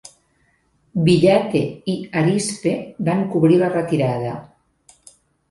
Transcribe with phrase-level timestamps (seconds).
[1.09, 1.61] Villatte
[1.93, 2.73] i Harispe
[3.11, 4.35] van cobrir la retirada.